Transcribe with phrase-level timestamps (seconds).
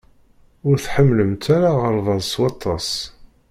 [0.67, 2.89] Ur tḥemmlemt ara aɣerbaz s waṭas.